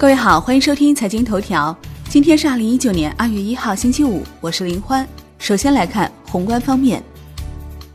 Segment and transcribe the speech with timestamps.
[0.00, 1.76] 各位好，欢迎收听财经头条。
[2.08, 5.06] 今天是二零一九年二月一号，星期五，我是林欢。
[5.38, 7.02] 首先来看宏观方面，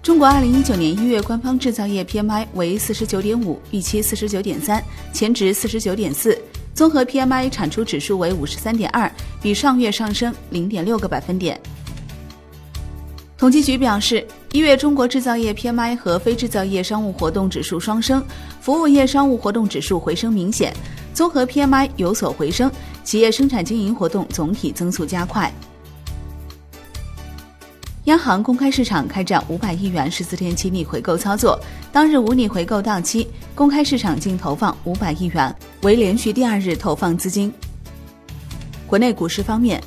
[0.03, 6.39] 中国二零一九年一月官方制造业 PMI 为四十九点五，预期四十九点三，前值四十九点四。
[6.75, 9.11] 综合 PMI 产出指数为五十三点二，
[9.41, 11.59] 比上月上升零点六个百分点。
[13.35, 18.23] 统计局表示，一月中国制造业 PMI 和非制造业商务活动指数双升，
[18.61, 20.71] 服务业商务活动指数回升明显。
[21.15, 22.69] 综合 PMI 有所回升，
[23.05, 25.49] 企业生产经营活动总体增速加快。
[28.03, 31.57] 央行公开市场开展五百亿元十四天期逆回购操作，
[31.89, 33.25] 当日无逆回购到期，
[33.55, 37.51] 公开市场净投放五百亿元，为连续第二日投放资金。
[38.85, 39.81] 国内股市方面，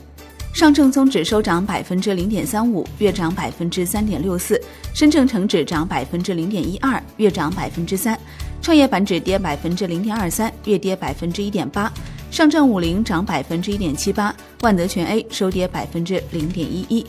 [0.55, 4.57] 上证综指收涨百分之零点三五，月涨百分之三点六四；
[4.95, 8.19] 深证成指涨百分之零点一二，月涨百分之三。
[8.61, 11.91] 创业板指跌百分之零点二三，月跌百分之一点八；
[12.31, 17.07] 上证五零涨百分之一点七八，万德全 A 收跌百分之零点一一。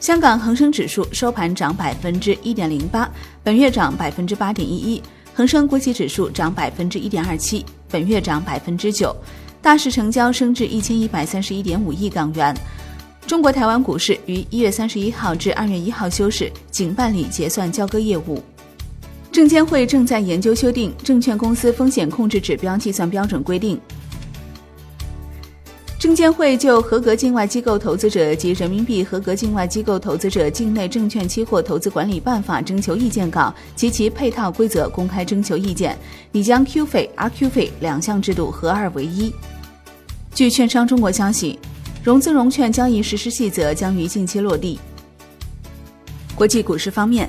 [0.00, 3.10] 香港恒生指数收盘涨百分之一点零八，
[3.42, 5.02] 本月涨百分之八点一一；
[5.34, 9.14] 恒生国企指数涨百分之一点二七，本月涨百分之九。
[9.60, 12.56] 大市成交升至一千一百三十一点五亿港元。
[13.26, 18.40] 中国台湾股市于一月三十一号至二月一号休市，仅办理结算交割业务。
[19.36, 23.76] 证监会正在研究修订《证券公司风险控制指标计算标准规定》。
[25.98, 35.94] 证监会就合格境外机构投资者及人民币合格境外机构投资者境内证券期货投资管理办法征求意见稿及其配套规则公开征求意见，
[36.32, 39.30] 拟将 Q 费、RQ 费两项制度合二为一。
[40.32, 41.58] 据券商中国消息，
[42.02, 44.80] 融资融券交易实施细则将于近期落地。
[46.34, 47.28] 国际股市方面。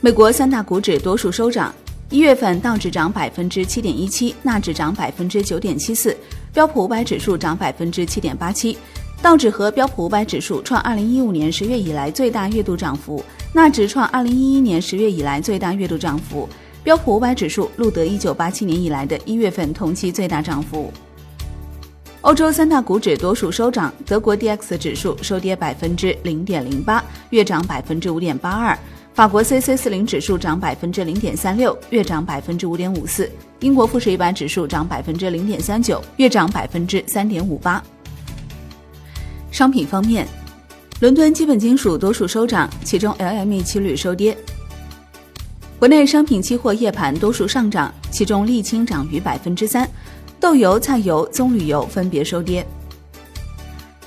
[0.00, 1.74] 美国三大股指多数收涨，
[2.08, 6.16] 一月份道指涨百分之七点一七，纳指涨百分之九点七四，
[6.52, 8.78] 标普五百指数涨百分之七点八七。
[9.20, 13.20] 道指和标普五百指数创二零一五年十月以来最大月度涨幅，
[13.52, 16.48] 纳指创二零一一年十月以来最大月度涨幅，
[16.84, 20.92] 标普五百指数录得一九八七年以来的一月份同期最大涨幅。
[22.20, 28.78] 欧洲三大股指多数收涨，德国 D X 指数收跌百分之零点零八，月涨百分之五点八二。
[29.18, 33.24] 法国 C C 四零指数涨百分之零点三六，月涨百分之五点五四；
[33.58, 37.82] 英国富时一百指数涨百分之零点三九，月涨百分之三点五八。
[39.50, 40.24] 商品方面，
[41.00, 44.38] 伦敦基本金属多数收涨，其中 L M E 期铝收跌。
[45.80, 49.90] 国内商品期货夜盘多数上涨，其中沥青涨逾百分之三，
[50.38, 52.64] 豆油、菜油、棕榈油分别收跌。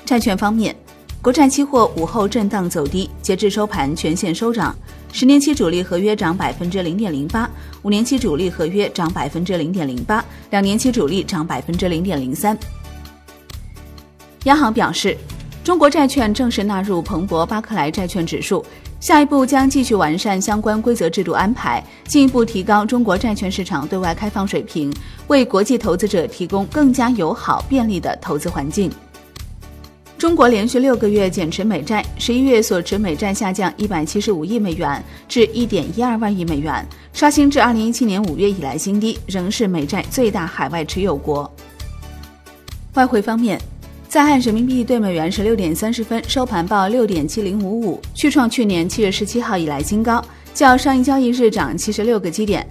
[0.06, 0.74] 债券方面，
[1.20, 4.74] 国债期货午后震荡走低，截至收盘全线收涨。
[5.14, 7.48] 十年期主力合约涨百分之零点零八，
[7.82, 12.58] 五年期主力合约涨百分之零点零八，两年期主力涨百分之零点零三。
[14.44, 15.14] 央行表示，
[15.62, 18.64] 中国债券正式纳入彭博巴克莱债券指数，
[19.00, 24.90] 下一步将继续完善相关规则制度安排，进一步提高中国债券市场对外开放水平，
[25.26, 28.90] 为国际投资者提供更加友好便利的投资环境。
[30.22, 41.52] 中国连续六个月减持美债，十一月所持美债下降一百七十五亿美元至一点一二万亿美元，刷新至二零一七年五月以来新低，仍是美债最大海外持有国。
[42.94, 43.60] 外汇方面，
[44.06, 52.64] 在岸人民币对美元十六点三十分收盘报六点七零五五，续创去年七月十七号以来新高，较上一交易日涨七十六个基点，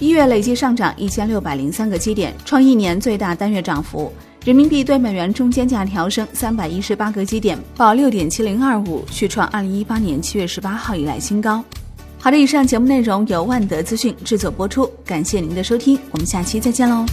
[0.00, 4.12] 一月累计上涨一千六百零三个基点，创一年最大单月涨幅。
[4.46, 11.64] 人民币对美元中间价调升三百一十八个基点，报六点七零二五，续创二零一八年七月十八号以来新高。
[12.20, 17.04] 好的，以上节目内容由万德资讯制作播出，感谢您的收听，我们下期再见喽。